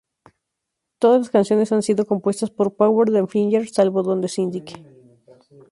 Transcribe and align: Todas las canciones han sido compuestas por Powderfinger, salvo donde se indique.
Todas 0.97 1.19
las 1.19 1.29
canciones 1.29 1.71
han 1.71 1.83
sido 1.83 2.07
compuestas 2.07 2.49
por 2.49 2.73
Powderfinger, 2.75 3.69
salvo 3.69 4.01
donde 4.01 4.29
se 4.29 4.41
indique. 4.41 4.83